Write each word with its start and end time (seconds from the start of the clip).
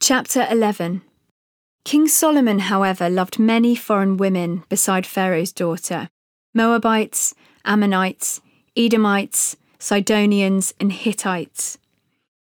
Chapter 0.00 0.46
11 0.50 1.00
King 1.84 2.08
Solomon, 2.08 2.58
however, 2.58 3.08
loved 3.08 3.38
many 3.38 3.74
foreign 3.74 4.18
women 4.18 4.62
beside 4.68 5.06
Pharaoh's 5.06 5.52
daughter 5.52 6.08
Moabites, 6.52 7.34
Ammonites, 7.64 8.40
Edomites, 8.76 9.56
Sidonians, 9.78 10.74
and 10.78 10.92
Hittites. 10.92 11.78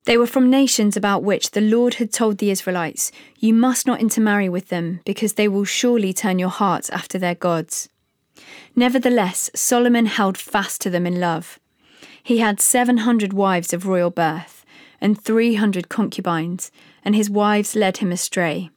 They 0.05 0.17
were 0.17 0.27
from 0.27 0.50
nations 0.50 0.95
about 0.95 1.23
which 1.23 1.52
the 1.52 1.61
Lord 1.61 1.95
had 1.95 2.14
told 2.14 2.38
the 2.38 2.50
Israelites, 2.50 3.11
You 3.39 3.53
must 3.53 3.86
not 3.86 4.00
intermarry 4.00 4.47
with 4.47 4.70
them, 4.70 5.02
because 5.05 5.33
they 5.33 5.47
will 5.47 5.66
surely 5.66 6.14
turn 6.14 6.39
your 6.39 6.50
hearts 6.50 6.89
after 6.92 7.20
their 7.20 7.36
gods. 7.36 7.89
Nevertheless, 8.75 9.50
Solomon 9.53 10.05
held 10.05 10.38
fast 10.38 10.80
to 10.81 10.89
them 10.89 11.05
in 11.05 11.20
love. 11.20 11.59
He 12.23 12.38
had 12.38 12.61
700 12.61 13.33
wives 13.33 13.73
of 13.73 13.86
royal 13.86 14.11
birth 14.11 14.66
and 15.02 15.22
300 15.22 15.89
concubines, 15.89 16.72
and 17.09 17.15
his 17.15 17.27
wives 17.27 17.75
led 17.75 17.97
him 17.97 18.11
astray. 18.11 18.69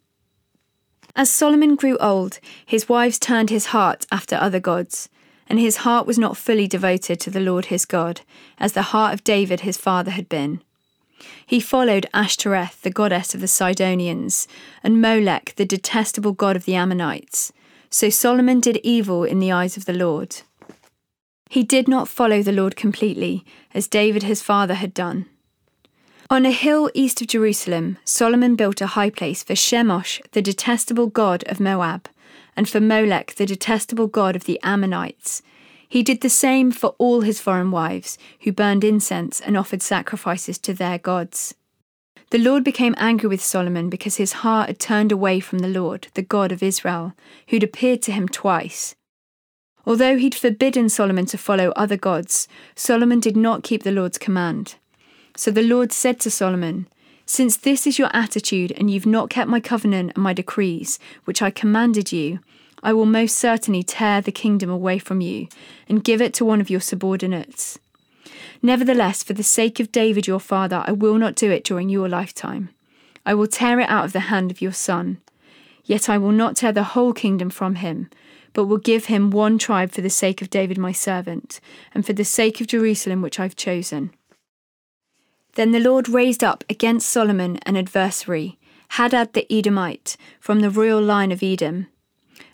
As 1.15 1.31
Solomon 1.31 1.77
grew 1.77 1.99
old, 1.99 2.39
his 2.65 2.89
wives 2.89 3.19
turned 3.19 3.51
his 3.51 3.67
heart 3.77 4.07
after 4.11 4.37
other 4.37 4.59
gods, 4.59 5.11
and 5.51 5.61
his 5.61 5.85
heart 5.85 6.07
was 6.07 6.19
not 6.19 6.39
fully 6.39 6.67
devoted 6.67 7.21
to 7.21 7.29
the 7.29 7.41
Lord 7.41 7.67
his 7.67 7.85
God, 7.85 8.23
as 8.59 8.73
the 8.73 8.89
heart 8.95 9.13
of 9.13 9.23
David 9.23 9.61
his 9.61 9.77
father 9.77 10.13
had 10.13 10.31
been. 10.31 10.63
He 11.45 11.61
followed 11.61 12.07
Ashtoreth, 12.15 12.81
the 12.81 12.91
goddess 12.91 13.35
of 13.35 13.43
the 13.43 13.49
Sidonians, 13.49 14.49
and 14.83 15.03
Molech, 15.03 15.53
the 15.57 15.67
detestable 15.67 16.33
god 16.33 16.57
of 16.57 16.65
the 16.65 16.75
Ammonites. 16.75 17.53
So 17.91 18.09
Solomon 18.09 18.61
did 18.61 18.81
evil 18.83 19.25
in 19.25 19.41
the 19.41 19.53
eyes 19.53 19.77
of 19.77 19.85
the 19.85 19.93
Lord. 19.93 20.41
He 21.51 21.63
did 21.63 21.87
not 21.87 22.09
follow 22.09 22.41
the 22.43 22.51
Lord 22.51 22.77
completely, 22.77 23.45
as 23.75 23.89
David 23.89 24.23
his 24.23 24.41
father 24.41 24.73
had 24.73 24.95
done. 24.95 25.27
On 26.33 26.47
a 26.47 26.51
hill 26.51 26.91
east 26.95 27.21
of 27.21 27.27
Jerusalem, 27.27 27.99
Solomon 28.07 28.57
built 28.57 28.81
a 28.81 28.87
high 28.97 29.11
place 29.11 29.43
for 29.43 29.53
Chemosh, 29.53 30.19
the 30.31 30.41
detestable 30.41 31.09
god 31.09 31.45
of 31.45 31.61
Moab, 31.61 32.09
and 32.57 32.67
for 32.67 32.81
Molech, 32.81 33.35
the 33.35 33.45
detestable 33.45 34.07
god 34.07 34.35
of 34.35 34.45
the 34.45 34.59
Ammonites. 34.63 35.43
He 35.87 36.03
did 36.03 36.23
the 36.23 36.31
same 36.31 36.73
for 36.73 36.95
all 36.97 37.21
his 37.21 37.39
foreign 37.39 37.71
wives, 37.71 38.17
who 38.45 38.51
burned 38.51 38.83
incense 38.83 39.43
and 39.43 39.59
offered 39.59 39.83
sacrifices 39.83 40.57
to 40.61 40.73
their 40.73 40.97
gods. 40.97 41.55
The 42.31 42.39
Lord 42.39 42.65
became 42.65 42.95
angry 42.97 43.29
with 43.29 43.45
Solomon 43.45 43.91
because 43.91 44.17
his 44.17 44.41
heart 44.41 44.69
had 44.69 44.79
turned 44.79 45.13
away 45.13 45.39
from 45.39 45.59
the 45.59 45.69
Lord, 45.69 46.09
the 46.15 46.23
God 46.23 46.51
of 46.51 46.63
Israel, 46.63 47.13
who'd 47.49 47.63
appeared 47.63 48.01
to 48.05 48.13
him 48.13 48.27
twice. 48.27 48.95
Although 49.85 50.17
he'd 50.17 50.35
forbidden 50.35 50.89
Solomon 50.89 51.27
to 51.27 51.37
follow 51.37 51.73
other 51.73 51.99
gods, 51.99 52.49
Solomon 52.75 53.21
did 53.21 53.37
not 53.37 53.65
keep 53.65 53.83
the 53.83 53.93
Lord's 53.93 54.17
command. 54.17 54.77
So 55.37 55.51
the 55.51 55.63
Lord 55.63 55.93
said 55.93 56.21
to 56.21 56.31
Solomon, 56.31 56.87
Since 57.25 57.57
this 57.57 57.87
is 57.87 57.99
your 57.99 58.11
attitude, 58.13 58.73
and 58.73 58.91
you've 58.91 59.07
not 59.07 59.31
kept 59.31 59.49
my 59.49 59.61
covenant 59.61 60.13
and 60.15 60.23
my 60.23 60.33
decrees, 60.33 60.99
which 61.25 61.41
I 61.41 61.51
commanded 61.51 62.13
you, 62.13 62.41
I 62.83 62.93
will 62.93 63.07
most 63.07 63.37
certainly 63.37 63.83
tear 63.83 64.21
the 64.21 64.33
kingdom 64.33 64.69
away 64.69 64.99
from 64.99 65.21
you, 65.21 65.49
and 65.89 66.05
give 66.05 66.21
it 66.21 66.35
to 66.35 66.45
one 66.45 66.61
of 66.61 66.69
your 66.69 66.81
subordinates. 66.81 67.79
Nevertheless, 68.61 69.23
for 69.23 69.33
the 69.33 69.43
sake 69.43 69.81
of 69.81 69.93
David 69.93 70.27
your 70.27 70.41
father, 70.41 70.85
I 70.87 70.93
will 70.93 71.17
not 71.17 71.35
do 71.35 71.51
it 71.51 71.65
during 71.65 71.89
your 71.89 72.09
lifetime. 72.09 72.71
I 73.25 73.35
will 73.35 73.47
tear 73.47 73.81
it 73.81 73.89
out 73.89 74.05
of 74.05 74.13
the 74.13 74.21
hand 74.21 74.51
of 74.51 74.61
your 74.61 74.73
son. 74.73 75.19
Yet 75.85 76.09
I 76.09 76.19
will 76.19 76.33
not 76.33 76.57
tear 76.57 76.73
the 76.73 76.85
whole 76.85 77.13
kingdom 77.13 77.51
from 77.51 77.77
him, 77.77 78.09
but 78.53 78.67
will 78.67 78.79
give 78.79 79.07
him 79.07 79.31
one 79.31 79.59
tribe 79.59 79.93
for 79.93 80.01
the 80.01 80.11
sake 80.11 80.43
of 80.43 80.51
David 80.51 80.79
my 80.79 80.93
servant, 80.93 81.61
and 81.95 82.05
for 82.05 82.13
the 82.13 82.25
sake 82.25 82.61
of 82.61 82.67
Jerusalem 82.67 83.23
which 83.23 83.41
I've 83.41 83.57
chosen. 83.57 84.11
Then 85.55 85.73
the 85.73 85.81
Lord 85.81 86.09
raised 86.09 86.43
up 86.43 86.65
against 86.69 87.09
Solomon 87.09 87.59
an 87.67 87.77
adversary, 87.77 88.59
Hadad 88.91 89.33
the 89.33 89.51
Edomite, 89.53 90.17
from 90.41 90.61
the 90.61 90.71
royal 90.71 91.01
line 91.01 91.31
of 91.31 91.43
Edom. 91.43 91.89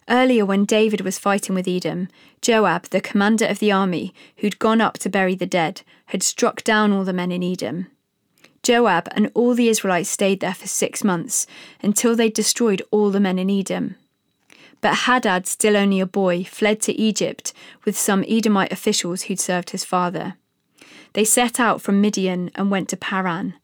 Earlier, 0.09 0.45
when 0.45 0.65
David 0.65 1.03
was 1.03 1.19
fighting 1.19 1.55
with 1.55 1.69
Edom, 1.69 2.09
Joab, 2.41 2.85
the 2.85 3.01
commander 3.01 3.47
of 3.47 3.59
the 3.59 3.71
army, 3.71 4.15
who'd 4.39 4.59
gone 4.59 4.81
up 4.81 4.99
to 4.99 5.11
bury 5.11 5.35
the 5.35 5.47
dead, 5.47 5.83
had 6.07 6.23
struck 6.23 6.65
down 6.65 6.93
all 6.93 7.05
the 7.05 7.13
men 7.13 7.31
in 7.31 7.43
Edom. 7.43 7.89
Joab 8.63 9.09
and 9.13 9.31
all 9.35 9.55
the 9.55 9.69
Israelites 9.69 10.09
stayed 10.09 10.41
there 10.41 10.55
for 10.55 10.67
six 10.67 11.05
months, 11.05 11.47
until 11.83 12.17
they'd 12.17 12.33
destroyed 12.33 12.83
all 12.91 13.11
the 13.11 13.21
men 13.21 13.39
in 13.39 13.51
Edom. 13.51 13.97
But 14.81 15.01
Hadad, 15.07 15.47
still 15.47 15.77
only 15.77 16.01
a 16.01 16.07
boy, 16.07 16.45
fled 16.45 16.81
to 16.83 16.93
Egypt 16.93 17.53
with 17.85 17.97
some 17.97 18.25
Edomite 18.27 18.73
officials 18.73 19.23
who'd 19.23 19.41
served 19.41 19.71
his 19.71 19.85
father. 19.85 20.37
They 21.13 21.25
set 21.25 21.59
out 21.59 21.81
from 21.81 22.01
Midian 22.01 22.51
and 22.55 22.71
went 22.71 22.89
to 22.91 22.97
Paran. 22.97 23.55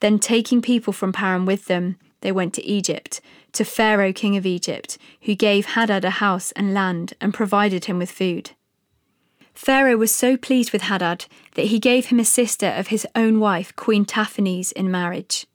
Then, 0.00 0.18
taking 0.18 0.62
people 0.62 0.92
from 0.92 1.12
Paran 1.12 1.44
with 1.44 1.66
them, 1.66 1.96
they 2.20 2.32
went 2.32 2.54
to 2.54 2.64
Egypt, 2.64 3.20
to 3.52 3.64
Pharaoh, 3.64 4.12
king 4.12 4.36
of 4.36 4.46
Egypt, 4.46 4.98
who 5.22 5.34
gave 5.34 5.66
Hadad 5.66 6.04
a 6.04 6.10
house 6.10 6.52
and 6.52 6.74
land 6.74 7.14
and 7.20 7.34
provided 7.34 7.86
him 7.86 7.98
with 7.98 8.10
food. 8.10 8.52
Pharaoh 9.54 9.96
was 9.96 10.14
so 10.14 10.36
pleased 10.36 10.72
with 10.72 10.82
Hadad 10.82 11.26
that 11.54 11.66
he 11.66 11.78
gave 11.78 12.06
him 12.06 12.18
a 12.20 12.24
sister 12.24 12.68
of 12.68 12.88
his 12.88 13.06
own 13.14 13.40
wife, 13.40 13.74
Queen 13.76 14.04
Tahpenes, 14.04 14.72
in 14.72 14.90
marriage. 14.90 15.46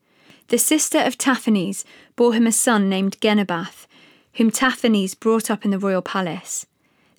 The 0.49 0.59
sister 0.59 0.99
of 0.99 1.17
Tahpenes 1.17 1.83
bore 2.15 2.33
him 2.33 2.45
a 2.45 2.51
son 2.51 2.87
named 2.87 3.19
Genubath, 3.19 3.87
whom 4.33 4.51
Tahpenes 4.51 5.19
brought 5.19 5.49
up 5.49 5.65
in 5.65 5.71
the 5.71 5.79
royal 5.79 6.03
palace. 6.03 6.67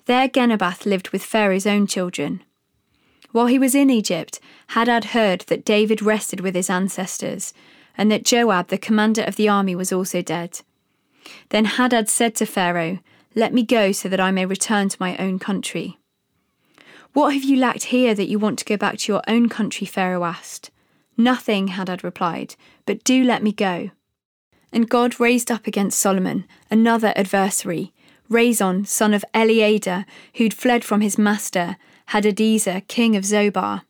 There 0.05 0.29
Genubath 0.29 0.85
lived 0.85 1.09
with 1.09 1.23
Pharaoh's 1.23 1.67
own 1.67 1.87
children. 1.87 2.41
While 3.37 3.45
he 3.45 3.59
was 3.59 3.75
in 3.75 3.91
Egypt, 3.91 4.39
Hadad 4.69 5.13
heard 5.13 5.41
that 5.41 5.63
David 5.63 6.01
rested 6.01 6.39
with 6.39 6.55
his 6.55 6.71
ancestors, 6.71 7.53
and 7.95 8.11
that 8.11 8.25
Joab, 8.25 8.69
the 8.69 8.79
commander 8.79 9.21
of 9.21 9.35
the 9.35 9.47
army, 9.47 9.75
was 9.75 9.93
also 9.93 10.23
dead. 10.23 10.61
Then 11.49 11.65
Hadad 11.65 12.09
said 12.09 12.33
to 12.37 12.47
Pharaoh, 12.47 12.97
Let 13.35 13.53
me 13.53 13.61
go 13.61 13.91
so 13.91 14.09
that 14.09 14.19
I 14.19 14.31
may 14.31 14.47
return 14.47 14.89
to 14.89 14.97
my 14.99 15.15
own 15.17 15.37
country. 15.37 15.99
What 17.13 17.35
have 17.35 17.43
you 17.43 17.57
lacked 17.57 17.83
here 17.93 18.15
that 18.15 18.27
you 18.27 18.39
want 18.39 18.57
to 18.57 18.65
go 18.65 18.75
back 18.75 18.97
to 18.97 19.11
your 19.11 19.21
own 19.27 19.49
country? 19.49 19.85
Pharaoh 19.85 20.23
asked. 20.23 20.71
Nothing, 21.15 21.67
Hadad 21.67 22.03
replied, 22.03 22.55
but 22.87 23.03
do 23.03 23.23
let 23.23 23.43
me 23.43 23.51
go. 23.51 23.91
And 24.73 24.89
God 24.89 25.19
raised 25.19 25.51
up 25.51 25.67
against 25.67 25.99
Solomon 25.99 26.47
another 26.71 27.13
adversary, 27.15 27.93
Rezon, 28.31 28.87
son 28.87 29.13
of 29.13 29.23
Eliada, 29.35 30.05
who'd 30.37 30.55
fled 30.55 30.83
from 30.83 31.01
his 31.01 31.19
master, 31.19 31.77
Hadadezer, 32.09 32.87
king 32.87 33.15
of 33.15 33.23
Zobah. 33.23 33.81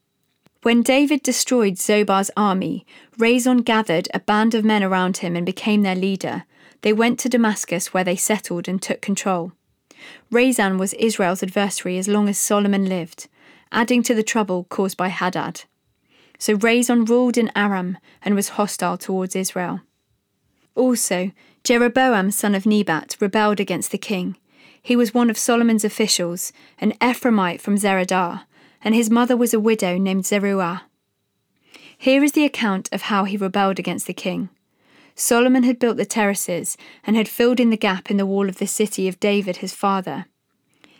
When 0.64 0.81
David 0.81 1.22
destroyed 1.22 1.75
Zobah's 1.75 2.31
army, 2.36 2.86
Rezon 3.18 3.64
gathered 3.64 4.08
a 4.14 4.19
band 4.19 4.56
of 4.56 4.66
men 4.66 4.84
around 4.84 5.18
him 5.18 5.36
and 5.36 5.46
became 5.46 5.84
their 5.84 5.96
leader. 5.96 6.46
They 6.81 6.94
went 6.94 7.19
to 7.19 7.30
Damascus, 7.30 7.94
where 7.94 8.04
they 8.04 8.16
settled 8.16 8.68
and 8.68 8.81
took 8.81 9.02
control. 9.02 9.52
Rezon 10.31 10.80
was 10.80 10.94
Israel's 10.94 11.44
adversary 11.44 11.98
as 11.98 12.08
long 12.08 12.28
as 12.28 12.38
Solomon 12.38 12.86
lived, 12.90 13.28
adding 13.72 14.02
to 14.04 14.16
the 14.16 14.24
trouble 14.24 14.66
caused 14.69 14.98
by 14.98 15.10
Hadad. 15.10 15.64
So 16.40 16.58
Rezon 16.58 17.08
ruled 17.08 17.38
in 17.38 17.52
Aram 17.56 17.98
and 18.24 18.36
was 18.36 18.50
hostile 18.50 18.98
towards 18.98 19.36
Israel. 19.36 19.81
Also, 20.75 21.31
Jeroboam, 21.64 22.31
son 22.31 22.56
of 22.56 22.66
Nebat, 22.66 23.18
rebelled 23.19 23.60
against 23.60 23.92
the 23.92 23.98
king. 23.98 24.38
He 24.82 24.96
was 24.96 25.14
one 25.14 25.30
of 25.30 25.38
Solomon's 25.38 25.84
officials, 25.84 26.54
an 26.80 26.94
Ephraimite 27.02 27.62
from 27.62 27.78
Zeredah, 27.78 28.44
and 28.84 28.96
his 28.96 29.10
mother 29.10 29.36
was 29.36 29.54
a 29.54 29.60
widow 29.60 29.98
named 29.98 30.26
Zeruah. 30.26 30.84
Here 31.98 32.24
is 32.24 32.34
the 32.34 32.46
account 32.46 32.90
of 32.92 33.04
how 33.04 33.24
he 33.24 33.38
rebelled 33.38 33.80
against 33.80 34.08
the 34.08 34.14
king. 34.14 34.50
Solomon 35.16 35.64
had 35.64 35.80
built 35.80 35.98
the 35.98 36.06
terraces 36.06 36.78
and 37.04 37.16
had 37.16 37.28
filled 37.28 37.60
in 37.60 37.72
the 37.72 37.78
gap 37.78 38.12
in 38.12 38.18
the 38.18 38.26
wall 38.26 38.48
of 38.48 38.60
the 38.60 38.68
city 38.68 39.08
of 39.08 39.20
David 39.20 39.58
his 39.58 39.74
father. 39.74 40.26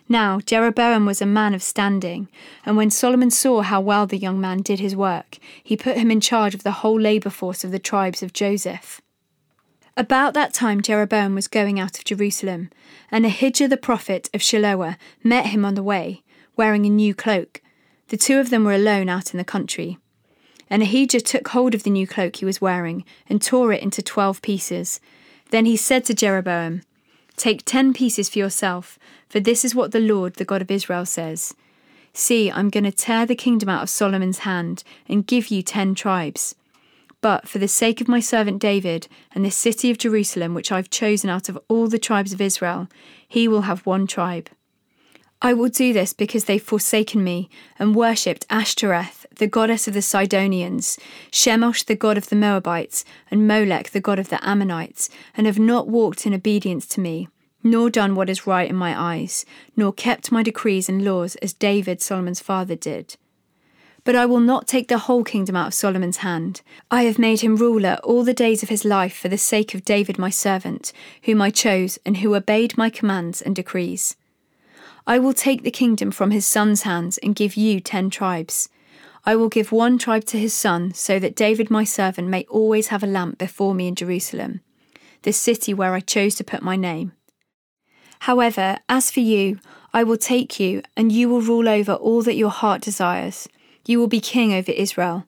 Now 0.10 0.40
Jeroboam 0.40 1.06
was 1.06 1.22
a 1.22 1.26
man 1.26 1.54
of 1.54 1.62
standing, 1.62 2.30
and 2.66 2.78
when 2.78 2.90
Solomon 2.90 3.30
saw 3.30 3.62
how 3.62 3.80
well 3.80 4.08
the 4.08 4.18
young 4.18 4.40
man 4.42 4.64
did 4.64 4.80
his 4.80 4.96
work, 4.96 5.38
he 5.64 5.78
put 5.78 5.98
him 5.98 6.10
in 6.10 6.20
charge 6.20 6.56
of 6.56 6.64
the 6.64 6.72
whole 6.72 7.00
labour 7.00 7.30
force 7.30 7.64
of 7.64 7.72
the 7.72 7.80
tribes 7.80 8.24
of 8.24 8.34
Joseph. 8.34 9.02
About 9.98 10.36
that 10.36 10.54
time 10.54 10.84
Jeroboam 10.84 11.34
was 11.34 11.48
going 11.48 11.80
out 11.80 11.98
of 11.98 12.04
Jerusalem, 12.04 12.70
and 13.10 13.26
Ahijah 13.26 13.68
the 13.68 13.78
prophet 13.78 14.30
of 14.32 14.44
Shiloh 14.44 14.94
met 15.24 15.48
him 15.48 15.66
on 15.66 15.74
the 15.74 15.82
way, 15.82 16.22
wearing 16.56 16.86
a 16.86 16.90
new 16.90 17.16
cloak. 17.16 17.64
The 18.10 18.18
two 18.18 18.38
of 18.38 18.52
them 18.52 18.64
were 18.64 18.76
alone 18.76 19.10
out 19.10 19.34
in 19.34 19.40
the 19.40 19.44
country. 19.44 19.98
And 20.70 20.84
Ahijah 20.84 21.22
took 21.22 21.48
hold 21.48 21.74
of 21.74 21.82
the 21.82 21.90
new 21.90 22.06
cloak 22.06 22.36
he 22.36 22.46
was 22.46 22.62
wearing 22.62 23.06
and 23.28 23.42
tore 23.42 23.74
it 23.74 23.82
into 23.82 24.04
twelve 24.04 24.44
pieces. 24.44 25.00
Then 25.50 25.66
he 25.66 25.76
said 25.76 26.06
to 26.06 26.14
Jeroboam, 26.14 26.84
Take 27.36 27.66
ten 27.66 27.92
pieces 27.92 28.30
for 28.30 28.38
yourself, 28.38 29.00
for 29.28 29.40
this 29.40 29.66
is 29.66 29.74
what 29.74 29.94
the 29.94 30.00
Lord, 30.00 30.36
the 30.36 30.46
God 30.46 30.62
of 30.62 30.70
Israel, 30.70 31.08
says 31.08 31.56
See, 32.14 32.52
I'm 32.52 32.70
going 32.70 32.84
to 32.84 32.92
tear 32.92 33.26
the 33.26 33.36
kingdom 33.36 33.68
out 33.68 33.82
of 33.82 33.90
Solomon's 33.90 34.40
hand 34.40 34.84
and 35.10 35.26
give 35.26 35.48
you 35.48 35.64
ten 35.64 35.96
tribes. 35.96 36.54
But 37.28 37.46
for 37.46 37.60
the 37.60 37.68
sake 37.68 38.00
of 38.00 38.08
my 38.08 38.22
servant 38.22 38.62
David 38.62 39.10
and 39.36 39.44
this 39.44 39.58
city 39.58 39.92
of 39.92 39.98
Jerusalem, 39.98 40.54
which 40.54 40.72
I've 40.72 40.90
chosen 40.90 41.30
out 41.30 41.50
of 41.50 41.60
all 41.68 41.90
the 41.90 42.00
tribes 42.00 42.32
of 42.32 42.40
Israel, 42.40 42.88
he 43.28 43.50
will 43.50 43.64
have 43.64 43.86
one 43.86 44.08
tribe. 44.08 44.50
I 45.42 45.54
will 45.54 45.68
do 45.68 45.92
this 45.92 46.14
because 46.14 46.46
they've 46.46 46.64
forsaken 46.64 47.26
me 47.26 47.50
and 47.78 47.98
worshipped 47.98 48.46
Ashtoreth, 48.50 49.26
the 49.36 49.46
goddess 49.46 49.90
of 49.90 49.94
the 49.94 50.02
Sidonians, 50.02 50.98
Chemosh, 51.30 51.84
the 51.84 51.98
god 51.98 52.18
of 52.18 52.30
the 52.30 52.38
Moabites, 52.38 53.04
and 53.30 53.46
Molech, 53.46 53.90
the 53.90 54.00
god 54.00 54.20
of 54.20 54.30
the 54.30 54.40
Ammonites, 54.42 55.10
and 55.36 55.46
have 55.48 55.60
not 55.60 55.90
walked 55.90 56.26
in 56.26 56.34
obedience 56.34 56.88
to 56.88 57.02
me, 57.02 57.28
nor 57.62 57.90
done 57.90 58.16
what 58.16 58.30
is 58.30 58.48
right 58.48 58.70
in 58.70 58.76
my 58.78 58.98
eyes, 58.98 59.46
nor 59.76 59.92
kept 59.92 60.32
my 60.32 60.44
decrees 60.44 60.88
and 60.88 61.04
laws 61.04 61.36
as 61.42 61.52
David, 61.52 62.02
Solomon's 62.02 62.40
father, 62.40 62.78
did. 62.78 63.18
But 64.08 64.16
I 64.16 64.26
will 64.26 64.40
not 64.40 64.70
take 64.70 64.88
the 64.88 65.00
whole 65.00 65.26
kingdom 65.26 65.58
out 65.58 65.68
of 65.68 65.74
Solomon's 65.74 66.20
hand. 66.20 66.62
I 66.90 67.04
have 67.04 67.20
made 67.20 67.42
him 67.42 67.58
ruler 67.58 68.00
all 68.06 68.24
the 68.24 68.34
days 68.34 68.64
of 68.64 68.70
his 68.70 68.86
life 68.86 69.14
for 69.18 69.28
the 69.28 69.38
sake 69.38 69.74
of 69.76 69.84
David 69.84 70.18
my 70.18 70.30
servant, 70.30 70.94
whom 71.24 71.42
I 71.42 71.50
chose, 71.50 72.00
and 72.06 72.16
who 72.16 72.34
obeyed 72.34 72.78
my 72.78 72.90
commands 72.90 73.42
and 73.42 73.54
decrees. 73.54 74.16
I 75.06 75.20
will 75.20 75.34
take 75.34 75.64
the 75.64 75.72
kingdom 75.72 76.12
from 76.12 76.32
his 76.32 76.48
son's 76.48 76.84
hands 76.84 77.18
and 77.18 77.36
give 77.36 77.58
you 77.58 77.82
ten 77.82 78.10
tribes. 78.10 78.70
I 79.26 79.36
will 79.36 79.50
give 79.50 79.74
one 79.74 79.98
tribe 79.98 80.24
to 80.28 80.40
his 80.40 80.54
son, 80.54 80.94
so 80.94 81.20
that 81.20 81.36
David 81.36 81.70
my 81.70 81.84
servant 81.84 82.30
may 82.30 82.46
always 82.46 82.88
have 82.88 83.04
a 83.04 83.08
lamp 83.08 83.38
before 83.38 83.76
me 83.76 83.90
in 83.90 83.96
Jerusalem, 83.96 84.62
the 85.24 85.34
city 85.34 85.74
where 85.74 85.94
I 85.94 86.00
chose 86.00 86.36
to 86.36 86.46
put 86.46 86.62
my 86.62 86.78
name. 86.78 87.12
However, 88.22 88.78
as 88.88 89.12
for 89.12 89.20
you, 89.20 89.60
I 89.94 90.06
will 90.06 90.16
take 90.16 90.62
you, 90.62 90.82
and 90.96 91.12
you 91.12 91.28
will 91.28 91.42
rule 91.42 91.68
over 91.68 91.92
all 91.92 92.22
that 92.22 92.36
your 92.36 92.52
heart 92.52 92.82
desires. 92.82 93.50
You 93.88 94.00
will 94.00 94.08
be 94.08 94.20
king 94.20 94.54
over 94.54 94.72
Israel. 94.72 95.26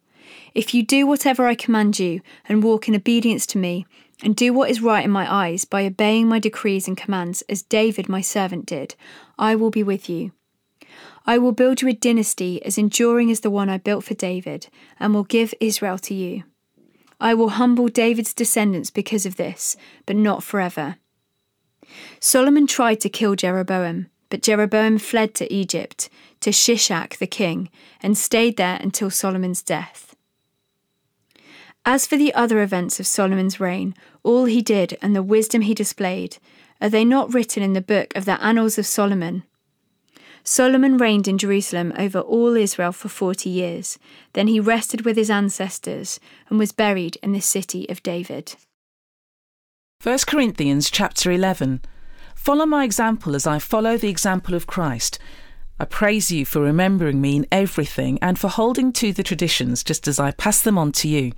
If 0.54 0.74
you 0.74 0.84
do 0.84 1.08
whatever 1.08 1.48
I 1.48 1.56
command 1.56 1.98
you, 1.98 2.20
and 2.48 2.62
walk 2.62 2.90
in 2.90 2.96
obedience 2.96 3.46
to 3.48 3.58
me, 3.58 3.86
and 4.22 4.36
do 4.36 4.52
what 4.52 4.70
is 4.70 4.82
right 4.82 5.06
in 5.06 5.12
my 5.12 5.34
eyes 5.34 5.64
by 5.64 5.86
obeying 5.86 6.28
my 6.28 6.40
decrees 6.40 6.86
and 6.86 6.98
commands, 6.98 7.42
as 7.44 7.62
David 7.62 8.10
my 8.10 8.20
servant 8.20 8.66
did, 8.66 8.96
I 9.38 9.56
will 9.56 9.70
be 9.70 9.82
with 9.82 10.10
you. 10.10 10.34
I 11.26 11.38
will 11.38 11.54
build 11.54 11.82
you 11.82 11.88
a 11.88 11.94
dynasty 11.94 12.62
as 12.66 12.78
enduring 12.78 13.32
as 13.32 13.40
the 13.40 13.50
one 13.50 13.70
I 13.70 13.78
built 13.78 14.04
for 14.04 14.14
David, 14.14 14.68
and 15.00 15.14
will 15.14 15.24
give 15.24 15.54
Israel 15.62 15.98
to 16.00 16.14
you. 16.14 16.44
I 17.22 17.34
will 17.34 17.50
humble 17.50 17.88
David's 17.88 18.34
descendants 18.34 18.90
because 18.90 19.26
of 19.26 19.38
this, 19.38 19.78
but 20.06 20.18
not 20.18 20.44
forever. 20.44 20.98
Solomon 22.20 22.68
tried 22.68 23.00
to 23.02 23.10
kill 23.10 23.36
Jeroboam, 23.36 24.08
but 24.30 24.42
Jeroboam 24.42 24.98
fled 24.98 25.34
to 25.36 25.52
Egypt, 25.54 26.10
to 26.42 26.52
Shishak 26.52 27.18
the 27.18 27.28
king, 27.28 27.70
and 28.02 28.18
stayed 28.18 28.58
there 28.58 28.78
until 28.82 29.10
Solomon's 29.10 29.62
death. 29.62 30.16
As 31.86 32.06
for 32.06 32.18
the 32.18 32.34
other 32.34 32.62
events 32.62 33.00
of 33.00 33.08
Solomon's 33.08 33.60
reign, 33.60 33.96
all 34.24 34.46
he 34.46 34.62
did 34.62 34.98
and 35.02 35.16
the 35.16 35.24
wisdom 35.24 35.62
he 35.62 35.74
displayed, 35.74 36.38
are 36.82 36.90
they 36.90 37.04
not 37.04 37.34
written 37.34 37.64
in 37.64 37.74
the 37.74 37.82
book 37.82 38.16
of 38.16 38.26
the 38.26 38.42
Annals 38.44 38.78
of 38.78 38.86
Solomon? 38.86 39.44
Solomon 40.44 40.98
reigned 40.98 41.28
in 41.28 41.38
Jerusalem 41.38 41.94
over 41.98 42.20
all 42.20 42.56
Israel 42.56 42.92
for 42.92 43.10
forty 43.10 43.50
years. 43.50 44.00
Then 44.34 44.48
he 44.48 44.60
rested 44.60 45.06
with 45.06 45.18
his 45.18 45.30
ancestors 45.30 46.20
and 46.50 46.58
was 46.58 46.72
buried 46.72 47.18
in 47.22 47.34
the 47.34 47.42
city 47.42 47.88
of 47.90 48.02
David. 48.02 48.56
1 50.02 50.20
Corinthians 50.26 50.90
chapter 50.90 51.30
11. 51.32 51.82
Follow 52.34 52.66
my 52.66 52.86
example 52.86 53.36
as 53.36 53.46
I 53.46 53.60
follow 53.60 53.98
the 53.98 54.10
example 54.10 54.56
of 54.56 54.66
Christ. 54.66 55.20
I 55.80 55.86
praise 55.86 56.30
you 56.30 56.46
for 56.46 56.62
remembering 56.62 57.22
me 57.22 57.38
in 57.38 57.48
everything 57.52 58.20
and 58.22 58.38
for 58.38 58.50
holding 58.50 58.92
to 58.94 59.14
the 59.14 59.24
traditions 59.24 59.84
just 59.84 60.08
as 60.08 60.20
I 60.20 60.32
pass 60.32 60.62
them 60.62 60.78
on 60.78 60.92
to 60.94 61.08
you. 61.08 61.32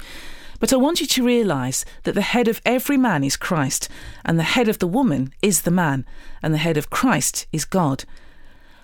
But 0.59 0.73
I 0.73 0.77
want 0.77 0.99
you 0.99 1.07
to 1.07 1.23
realize 1.23 1.85
that 2.03 2.15
the 2.15 2.21
head 2.21 2.47
of 2.47 2.61
every 2.65 2.97
man 2.97 3.23
is 3.23 3.35
Christ, 3.35 3.89
and 4.23 4.37
the 4.37 4.43
head 4.43 4.67
of 4.67 4.79
the 4.79 4.87
woman 4.87 5.33
is 5.41 5.61
the 5.61 5.71
man, 5.71 6.05
and 6.41 6.53
the 6.53 6.59
head 6.59 6.77
of 6.77 6.89
Christ 6.89 7.47
is 7.51 7.65
God. 7.65 8.05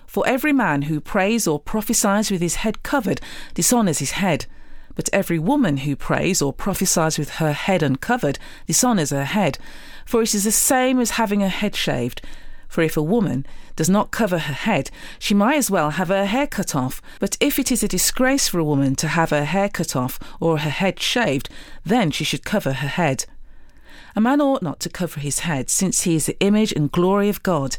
For 0.06 0.26
every 0.26 0.52
man 0.52 0.82
who 0.82 1.00
prays 1.00 1.46
or 1.46 1.60
prophesies 1.60 2.30
with 2.30 2.40
his 2.40 2.56
head 2.56 2.82
covered 2.82 3.20
dishonours 3.54 3.98
his 3.98 4.12
head. 4.12 4.46
But 4.94 5.08
every 5.12 5.38
woman 5.38 5.78
who 5.78 5.94
prays 5.94 6.42
or 6.42 6.52
prophesies 6.52 7.18
with 7.18 7.30
her 7.34 7.52
head 7.52 7.82
uncovered 7.82 8.38
dishonours 8.66 9.10
her 9.10 9.24
head. 9.24 9.58
For 10.04 10.22
it 10.22 10.34
is 10.34 10.44
the 10.44 10.50
same 10.50 10.98
as 10.98 11.12
having 11.12 11.40
her 11.40 11.48
head 11.48 11.76
shaved. 11.76 12.22
For 12.68 12.82
if 12.82 12.96
a 12.96 13.02
woman 13.02 13.46
does 13.76 13.88
not 13.88 14.10
cover 14.10 14.38
her 14.38 14.52
head, 14.52 14.90
she 15.18 15.34
might 15.34 15.56
as 15.56 15.70
well 15.70 15.90
have 15.90 16.08
her 16.08 16.26
hair 16.26 16.46
cut 16.46 16.74
off. 16.74 17.00
But 17.18 17.36
if 17.40 17.58
it 17.58 17.72
is 17.72 17.82
a 17.82 17.88
disgrace 17.88 18.46
for 18.46 18.58
a 18.58 18.64
woman 18.64 18.94
to 18.96 19.08
have 19.08 19.30
her 19.30 19.44
hair 19.44 19.68
cut 19.68 19.96
off 19.96 20.18
or 20.38 20.58
her 20.58 20.70
head 20.70 21.00
shaved, 21.00 21.48
then 21.84 22.10
she 22.10 22.24
should 22.24 22.44
cover 22.44 22.74
her 22.74 22.88
head. 22.88 23.24
A 24.14 24.20
man 24.20 24.40
ought 24.40 24.62
not 24.62 24.80
to 24.80 24.90
cover 24.90 25.20
his 25.20 25.40
head, 25.40 25.70
since 25.70 26.02
he 26.02 26.14
is 26.14 26.26
the 26.26 26.38
image 26.40 26.72
and 26.72 26.92
glory 26.92 27.28
of 27.28 27.42
God. 27.42 27.76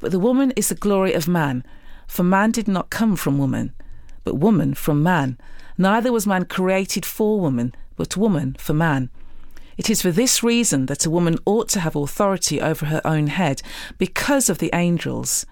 But 0.00 0.10
the 0.10 0.18
woman 0.18 0.52
is 0.56 0.68
the 0.68 0.74
glory 0.74 1.12
of 1.12 1.28
man. 1.28 1.64
For 2.06 2.22
man 2.22 2.50
did 2.50 2.66
not 2.66 2.90
come 2.90 3.14
from 3.14 3.38
woman, 3.38 3.72
but 4.24 4.34
woman 4.34 4.74
from 4.74 5.02
man. 5.02 5.38
Neither 5.78 6.12
was 6.12 6.26
man 6.26 6.44
created 6.46 7.06
for 7.06 7.40
woman, 7.40 7.74
but 7.96 8.16
woman 8.16 8.56
for 8.58 8.74
man. 8.74 9.10
It 9.76 9.88
is 9.88 10.02
for 10.02 10.10
this 10.10 10.42
reason 10.42 10.86
that 10.86 11.06
a 11.06 11.10
woman 11.10 11.38
ought 11.44 11.68
to 11.70 11.80
have 11.80 11.96
authority 11.96 12.60
over 12.60 12.86
her 12.86 13.00
own 13.04 13.28
head, 13.28 13.62
because 13.98 14.48
of 14.48 14.58
the 14.58 14.70
angels. 14.74 15.46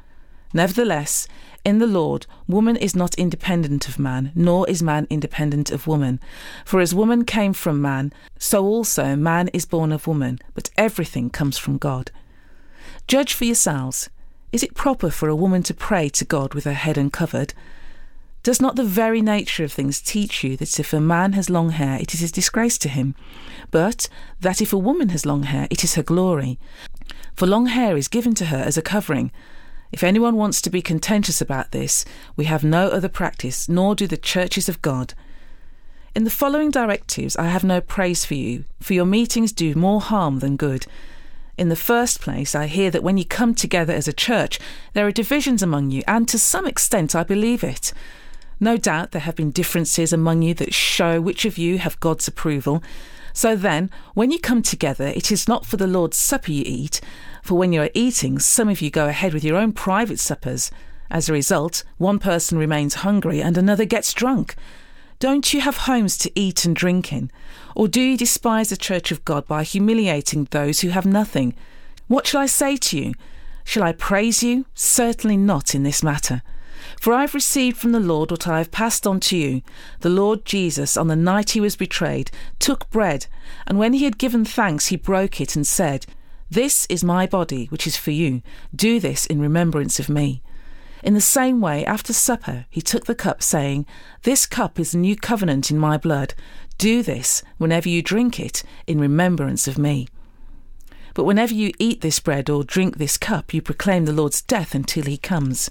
Nevertheless, 0.53 1.29
in 1.65 1.79
the 1.79 1.87
Lord, 1.87 2.27
woman 2.49 2.77
is 2.77 2.97
not 2.97 3.15
independent 3.17 3.87
of 3.89 3.99
man, 3.99 4.33
nor 4.35 4.69
is 4.69 4.83
man 4.83 5.07
independent 5.11 5.71
of 5.71 5.87
woman. 5.87 6.19
For 6.65 6.81
as 6.81 6.95
woman 6.95 7.25
came 7.25 7.53
from 7.53 7.83
man, 7.83 8.13
so 8.39 8.65
also 8.65 9.15
man 9.15 9.49
is 9.49 9.67
born 9.67 9.93
of 9.93 10.07
woman, 10.07 10.39
but 10.55 10.71
everything 10.77 11.29
comes 11.29 11.59
from 11.59 11.77
God. 11.77 12.11
Judge 13.07 13.35
for 13.35 13.45
yourselves. 13.45 14.09
Is 14.53 14.63
it 14.63 14.75
proper 14.75 15.11
for 15.11 15.29
a 15.29 15.37
woman 15.37 15.63
to 15.65 15.75
pray 15.75 16.09
to 16.11 16.25
God 16.25 16.55
with 16.55 16.65
her 16.65 16.73
head 16.73 16.97
uncovered? 16.97 17.55
Does 18.43 18.61
not 18.61 18.77
the 18.77 18.85
very 18.85 19.21
nature 19.21 19.65
of 19.65 19.73
things 19.73 20.01
teach 20.01 20.43
you 20.43 20.57
that 20.57 20.81
if 20.81 20.95
a 20.95 21.01
man 21.01 21.35
has 21.35 21.51
long 21.51 21.71
hair, 21.71 21.99
it 22.01 22.15
is 22.15 22.23
a 22.23 22.33
disgrace 22.33 22.79
to 22.79 22.89
him, 22.89 23.15
but 23.71 24.09
that 24.41 24.63
if 24.63 24.73
a 24.73 24.79
woman 24.79 25.11
has 25.11 25.27
long 25.27 25.43
hair, 25.43 25.69
it 25.71 25.85
is 25.85 25.95
her 25.95 26.03
glory? 26.03 26.59
For 27.37 27.47
long 27.47 27.67
hair 27.67 27.99
is 27.99 28.09
given 28.09 28.35
to 28.37 28.47
her 28.47 28.57
as 28.57 28.79
a 28.79 28.83
covering. 28.83 29.31
If 29.93 30.03
anyone 30.03 30.37
wants 30.37 30.63
to 30.63 30.71
be 30.71 30.81
contentious 30.81 31.43
about 31.43 31.73
this, 31.73 32.07
we 32.35 32.47
have 32.47 32.65
no 32.65 32.89
other 32.89 33.11
practice, 33.11 33.69
nor 33.69 33.95
do 33.95 34.07
the 34.07 34.17
churches 34.17 34.71
of 34.71 34.81
God. 34.81 35.13
In 36.15 36.25
the 36.25 36.31
following 36.31 36.71
directives, 36.71 37.37
I 37.37 37.49
have 37.49 37.63
no 37.63 37.83
praise 37.83 38.25
for 38.25 38.35
you, 38.35 38.65
for 38.81 38.95
your 38.95 39.05
meetings 39.05 39.53
do 39.53 39.75
more 39.75 40.01
harm 40.01 40.39
than 40.39 40.57
good. 40.57 40.87
In 41.59 41.69
the 41.69 41.77
first 41.77 42.23
place, 42.23 42.55
I 42.55 42.69
hear 42.69 42.91
that 42.91 43.03
when 43.03 43.19
you 43.19 43.25
come 43.27 43.55
together 43.55 43.93
as 43.93 44.09
a 44.09 44.15
church, 44.15 44.59
there 44.95 45.07
are 45.07 45.13
divisions 45.13 45.63
among 45.63 45.91
you, 45.91 46.03
and 46.09 46.27
to 46.29 46.39
some 46.39 46.67
extent 46.67 47.15
I 47.15 47.23
believe 47.23 47.63
it. 47.63 47.93
No 48.61 48.77
doubt 48.77 49.13
there 49.13 49.23
have 49.23 49.37
been 49.37 49.51
differences 49.51 50.13
among 50.13 50.43
you 50.43 50.53
that 50.55 50.75
show 50.75 51.21
which 51.21 51.47
of 51.47 51.57
you 51.57 51.79
have 51.79 51.99
God's 51.99 52.29
approval. 52.29 52.83
So 53.33 53.57
then, 53.57 53.91
when 54.13 54.31
you 54.31 54.39
come 54.39 54.61
together, 54.61 55.07
it 55.07 55.33
is 55.33 55.49
not 55.49 55.65
for 55.65 55.79
the 55.79 55.87
Lord's 55.87 56.19
Supper 56.19 56.53
you 56.53 56.63
eat, 56.67 57.01
for 57.43 57.57
when 57.57 57.73
you 57.73 57.81
are 57.81 57.91
eating, 57.95 58.39
some 58.39 58.69
of 58.69 58.83
you 58.83 58.91
go 58.91 59.09
ahead 59.09 59.33
with 59.33 59.45
your 59.45 59.57
own 59.57 59.73
private 59.73 60.21
suppers. 60.21 60.71
As 61.11 61.29
a 61.29 61.33
result, 61.33 61.85
one 61.97 62.19
person 62.19 62.59
remains 62.59 62.97
hungry 62.97 63.41
and 63.41 63.57
another 63.57 63.87
gets 63.87 64.13
drunk. 64.13 64.55
Don't 65.19 65.53
you 65.53 65.61
have 65.61 65.79
homes 65.79 66.17
to 66.19 66.33
eat 66.39 66.65
and 66.65 66.77
drink 66.77 67.13
in? 67.13 67.31
Or 67.75 67.89
do 67.89 68.01
you 68.01 68.17
despise 68.17 68.71
the 68.71 68.77
church 68.77 69.11
of 69.11 69.25
God 69.25 69.47
by 69.47 69.63
humiliating 69.63 70.49
those 70.51 70.81
who 70.81 70.91
have 70.91 71.07
nothing? 71.07 71.55
What 72.09 72.27
shall 72.27 72.41
I 72.41 72.47
say 72.47 72.77
to 72.77 72.99
you? 72.99 73.15
Shall 73.65 73.83
I 73.83 73.93
praise 73.93 74.43
you? 74.43 74.67
Certainly 74.75 75.37
not 75.39 75.75
in 75.75 75.83
this 75.83 76.03
matter. 76.03 76.43
For 77.01 77.13
I 77.13 77.23
have 77.23 77.35
received 77.35 77.77
from 77.77 77.93
the 77.93 78.01
Lord 78.01 78.31
what 78.31 78.49
I 78.49 78.59
have 78.59 78.71
passed 78.71 79.07
on 79.07 79.21
to 79.21 79.37
you. 79.37 79.63
The 80.01 80.09
Lord 80.09 80.45
Jesus, 80.45 80.97
on 80.97 81.09
the 81.09 81.17
night 81.17 81.51
he 81.51 81.61
was 81.61 81.77
betrayed, 81.77 82.31
took 82.59 82.89
bread, 82.91 83.27
and 83.67 83.79
when 83.79 83.93
he 83.93 84.05
had 84.05 84.19
given 84.19 84.45
thanks, 84.45 84.87
he 84.87 84.97
broke 84.97 85.41
it 85.41 85.57
and 85.57 85.67
said, 85.67 86.07
This 86.51 86.87
is 86.87 87.05
my 87.05 87.27
body, 87.27 87.67
which 87.67 87.87
is 87.87 87.97
for 87.97 88.11
you. 88.11 88.43
Do 88.75 89.01
this 89.01 89.27
in 89.27 89.41
remembrance 89.41 89.99
of 89.99 90.09
me. 90.09 90.43
In 91.03 91.15
the 91.15 91.21
same 91.21 91.61
way, 91.61 91.85
after 91.87 92.13
supper, 92.13 92.67
he 92.69 92.83
took 92.83 93.07
the 93.07 93.15
cup, 93.15 93.43
saying, 93.43 93.87
This 94.23 94.47
cup 94.47 94.79
is 94.79 94.93
the 94.93 94.99
new 94.99 95.17
covenant 95.17 95.71
in 95.71 95.79
my 95.79 95.97
blood. 95.97 96.35
Do 96.77 97.03
this, 97.03 97.43
whenever 97.59 97.89
you 97.89 98.03
drink 98.03 98.39
it, 98.39 98.63
in 98.87 99.01
remembrance 99.01 99.67
of 99.67 99.79
me. 99.79 100.09
But 101.15 101.25
whenever 101.25 101.55
you 101.55 101.73
eat 101.79 102.03
this 102.03 102.21
bread 102.21 102.49
or 102.49 102.65
drink 102.65 102.97
this 102.99 103.17
cup, 103.17 103.53
you 103.53 103.63
proclaim 103.63 104.05
the 104.05 104.13
Lord's 104.13 104.43
death 104.43 104.75
until 104.75 105.05
he 105.05 105.17
comes. 105.17 105.71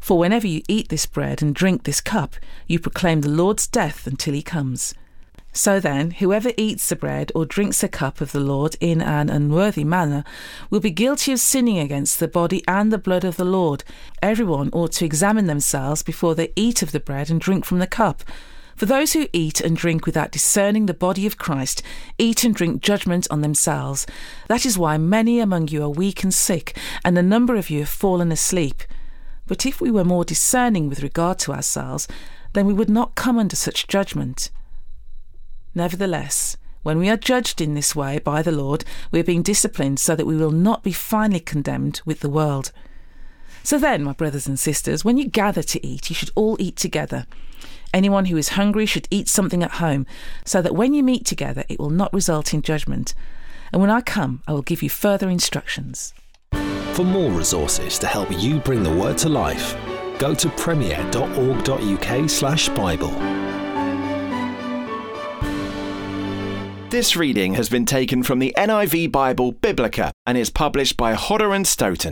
For 0.00 0.18
whenever 0.18 0.46
you 0.46 0.62
eat 0.66 0.88
this 0.88 1.06
bread 1.06 1.42
and 1.42 1.54
drink 1.54 1.84
this 1.84 2.00
cup, 2.00 2.34
you 2.66 2.78
proclaim 2.80 3.20
the 3.20 3.28
Lord's 3.28 3.66
death 3.66 4.06
until 4.06 4.34
he 4.34 4.42
comes. 4.42 4.94
So 5.52 5.80
then, 5.80 6.12
whoever 6.12 6.52
eats 6.56 6.88
the 6.88 6.96
bread 6.96 7.32
or 7.34 7.44
drinks 7.44 7.80
the 7.80 7.88
cup 7.88 8.20
of 8.20 8.32
the 8.32 8.40
Lord 8.40 8.76
in 8.80 9.02
an 9.02 9.28
unworthy 9.28 9.84
manner 9.84 10.24
will 10.70 10.80
be 10.80 10.90
guilty 10.90 11.32
of 11.32 11.40
sinning 11.40 11.78
against 11.78 12.20
the 12.20 12.28
body 12.28 12.62
and 12.68 12.92
the 12.92 12.98
blood 12.98 13.24
of 13.24 13.36
the 13.36 13.44
Lord. 13.44 13.82
Everyone 14.22 14.70
ought 14.72 14.92
to 14.92 15.04
examine 15.04 15.46
themselves 15.46 16.02
before 16.02 16.34
they 16.34 16.52
eat 16.54 16.82
of 16.82 16.92
the 16.92 17.00
bread 17.00 17.30
and 17.30 17.40
drink 17.40 17.64
from 17.64 17.80
the 17.80 17.86
cup. 17.86 18.22
For 18.76 18.86
those 18.86 19.12
who 19.12 19.28
eat 19.32 19.60
and 19.60 19.76
drink 19.76 20.06
without 20.06 20.30
discerning 20.30 20.86
the 20.86 20.94
body 20.94 21.26
of 21.26 21.36
Christ 21.36 21.82
eat 22.16 22.44
and 22.44 22.54
drink 22.54 22.80
judgment 22.80 23.26
on 23.30 23.42
themselves. 23.42 24.06
That 24.48 24.64
is 24.64 24.78
why 24.78 24.96
many 24.98 25.40
among 25.40 25.68
you 25.68 25.82
are 25.82 25.90
weak 25.90 26.22
and 26.22 26.32
sick, 26.32 26.78
and 27.04 27.18
a 27.18 27.22
number 27.22 27.56
of 27.56 27.68
you 27.68 27.80
have 27.80 27.90
fallen 27.90 28.32
asleep. 28.32 28.84
But 29.50 29.66
if 29.66 29.80
we 29.80 29.90
were 29.90 30.04
more 30.04 30.24
discerning 30.24 30.88
with 30.88 31.02
regard 31.02 31.40
to 31.40 31.52
ourselves, 31.52 32.06
then 32.52 32.66
we 32.66 32.72
would 32.72 32.88
not 32.88 33.16
come 33.16 33.36
under 33.36 33.56
such 33.56 33.88
judgment. 33.88 34.48
Nevertheless, 35.74 36.56
when 36.84 36.98
we 36.98 37.08
are 37.08 37.16
judged 37.16 37.60
in 37.60 37.74
this 37.74 37.96
way 37.96 38.20
by 38.20 38.42
the 38.42 38.52
Lord, 38.52 38.84
we 39.10 39.18
are 39.18 39.24
being 39.24 39.42
disciplined 39.42 39.98
so 39.98 40.14
that 40.14 40.24
we 40.24 40.36
will 40.36 40.52
not 40.52 40.84
be 40.84 40.92
finally 40.92 41.40
condemned 41.40 42.00
with 42.04 42.20
the 42.20 42.28
world. 42.28 42.70
So 43.64 43.76
then, 43.76 44.04
my 44.04 44.12
brothers 44.12 44.46
and 44.46 44.56
sisters, 44.56 45.04
when 45.04 45.16
you 45.18 45.26
gather 45.26 45.64
to 45.64 45.84
eat, 45.84 46.10
you 46.10 46.14
should 46.14 46.30
all 46.36 46.56
eat 46.60 46.76
together. 46.76 47.26
Anyone 47.92 48.26
who 48.26 48.36
is 48.36 48.50
hungry 48.50 48.86
should 48.86 49.08
eat 49.10 49.28
something 49.28 49.64
at 49.64 49.82
home, 49.82 50.06
so 50.44 50.62
that 50.62 50.76
when 50.76 50.94
you 50.94 51.02
meet 51.02 51.26
together, 51.26 51.64
it 51.68 51.80
will 51.80 51.90
not 51.90 52.14
result 52.14 52.54
in 52.54 52.62
judgment. 52.62 53.14
And 53.72 53.80
when 53.80 53.90
I 53.90 54.00
come, 54.00 54.44
I 54.46 54.52
will 54.52 54.62
give 54.62 54.80
you 54.80 54.90
further 54.90 55.28
instructions. 55.28 56.14
For 56.94 57.04
more 57.04 57.30
resources 57.30 57.98
to 58.00 58.06
help 58.06 58.28
you 58.30 58.58
bring 58.58 58.82
the 58.82 58.92
word 58.92 59.16
to 59.18 59.28
life, 59.28 59.76
go 60.18 60.34
to 60.34 60.48
premier.org.uk/slash 60.50 62.68
Bible. 62.70 63.40
This 66.90 67.14
reading 67.14 67.54
has 67.54 67.68
been 67.68 67.86
taken 67.86 68.24
from 68.24 68.40
the 68.40 68.52
NIV 68.56 69.12
Bible 69.12 69.52
Biblica 69.52 70.10
and 70.26 70.36
is 70.36 70.50
published 70.50 70.96
by 70.96 71.14
Hodder 71.14 71.54
and 71.54 71.64
Stoughton. 71.64 72.08